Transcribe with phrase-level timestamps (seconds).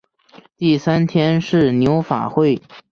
[0.57, 2.59] 第三天是牛法会。